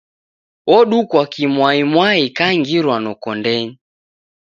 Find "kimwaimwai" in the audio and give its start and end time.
1.33-2.23